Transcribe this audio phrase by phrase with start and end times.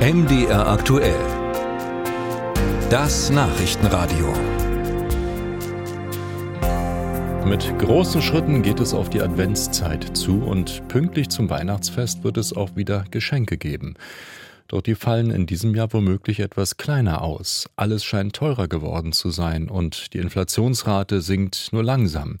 [0.00, 1.20] MDR aktuell.
[2.88, 4.32] Das Nachrichtenradio.
[7.44, 12.56] Mit großen Schritten geht es auf die Adventszeit zu und pünktlich zum Weihnachtsfest wird es
[12.56, 13.92] auch wieder Geschenke geben.
[14.68, 17.68] Doch die fallen in diesem Jahr womöglich etwas kleiner aus.
[17.76, 22.38] Alles scheint teurer geworden zu sein und die Inflationsrate sinkt nur langsam.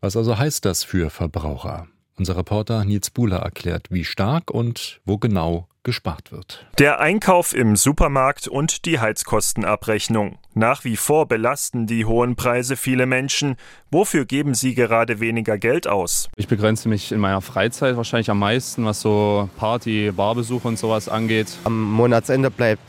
[0.00, 1.88] Was also heißt das für Verbraucher?
[2.18, 6.64] Unser Reporter Nils Buhler erklärt, wie stark und wo genau gespart wird.
[6.78, 10.38] Der Einkauf im Supermarkt und die Heizkostenabrechnung.
[10.54, 13.56] Nach wie vor belasten die hohen Preise viele Menschen.
[13.90, 16.28] Wofür geben sie gerade weniger Geld aus?
[16.36, 21.08] Ich begrenze mich in meiner Freizeit wahrscheinlich am meisten, was so Party, Barbesuche und sowas
[21.08, 21.48] angeht.
[21.64, 22.82] Am Monatsende bleibt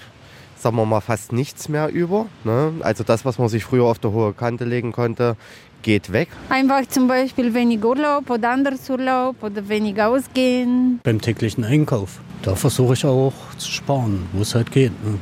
[0.55, 2.27] sagen wir mal, fast nichts mehr über.
[2.45, 2.71] Ne?
[2.79, 5.35] Also das, was man sich früher auf der hohe Kante legen konnte,
[5.83, 6.29] geht weg.
[6.49, 10.99] Einfach zum Beispiel wenig Urlaub oder anderes Urlaub oder wenig ausgehen.
[11.03, 12.19] Beim täglichen Einkauf.
[12.43, 14.91] Da versuche ich auch zu sparen, wo es halt geht.
[15.05, 15.17] Ne?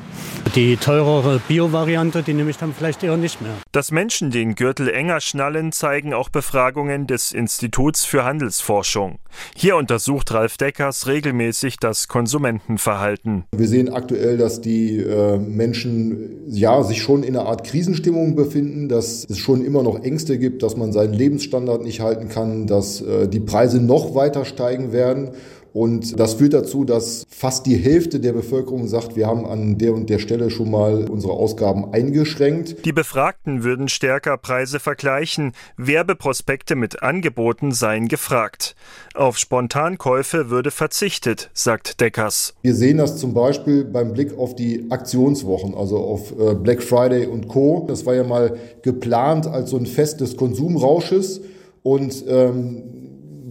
[0.56, 3.54] Die teurere Bio-Variante, die nehme ich dann vielleicht eher nicht mehr.
[3.72, 9.20] Dass Menschen den Gürtel enger schnallen, zeigen auch Befragungen des Instituts für Handelsforschung.
[9.56, 13.46] Hier untersucht Ralf Deckers regelmäßig das Konsumentenverhalten.
[13.56, 18.90] Wir sehen aktuell, dass die äh, Menschen ja sich schon in einer Art Krisenstimmung befinden,
[18.90, 23.02] dass es schon immer noch Ängste gibt, dass man seinen Lebensstandard nicht halten kann, dass
[23.02, 25.32] äh, die Preise noch weiter steigen werden.
[25.74, 29.94] Und das führt dazu, dass fast die Hälfte der Bevölkerung sagt, wir haben an der
[29.94, 32.86] und der Stelle schon mal unsere Ausgaben eingeschränkt.
[32.86, 35.54] Die Befragten würden stärker Preise vergleichen.
[35.78, 38.76] Werbeprospekte mit Angeboten seien gefragt.
[39.14, 42.54] Auf Spontankäufe würde verzichtet, sagt Deckers.
[42.62, 47.28] Wir sehen das zum Beispiel beim Blick auf die Aktionswochen, also auf äh, Black Friday
[47.28, 47.86] und Co.
[47.88, 51.42] Das war ja mal geplant als so ein Fest des Konsumrausches.
[51.84, 53.01] Und ähm,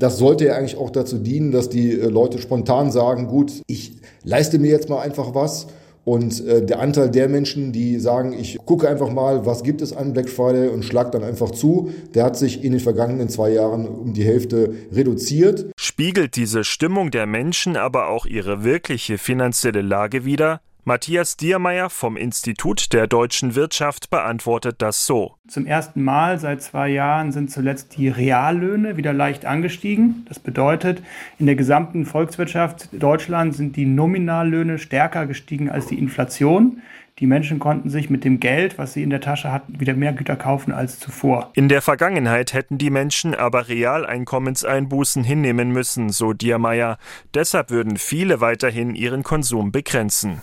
[0.00, 3.92] das sollte ja eigentlich auch dazu dienen, dass die äh, Leute spontan sagen, gut, ich
[4.24, 5.68] leiste mir jetzt mal einfach was.
[6.04, 9.92] Und äh, der Anteil der Menschen, die sagen, ich gucke einfach mal, was gibt es
[9.94, 13.50] an Black Friday und schlag dann einfach zu, der hat sich in den vergangenen zwei
[13.50, 15.66] Jahren um die Hälfte reduziert.
[15.78, 20.62] Spiegelt diese Stimmung der Menschen aber auch ihre wirkliche finanzielle Lage wider?
[20.84, 25.34] Matthias Diermeier vom Institut der deutschen Wirtschaft beantwortet das so.
[25.50, 30.25] Zum ersten Mal seit zwei Jahren sind zuletzt die Reallöhne wieder leicht angestiegen.
[30.28, 31.03] Das bedeutet,
[31.41, 36.83] in der gesamten Volkswirtschaft Deutschland sind die Nominallöhne stärker gestiegen als die Inflation.
[37.19, 40.12] Die Menschen konnten sich mit dem Geld, was sie in der Tasche hatten, wieder mehr
[40.12, 41.50] Güter kaufen als zuvor.
[41.55, 46.97] In der Vergangenheit hätten die Menschen aber Realeinkommenseinbußen hinnehmen müssen, so Diermeier.
[47.34, 50.43] Deshalb würden viele weiterhin ihren Konsum begrenzen.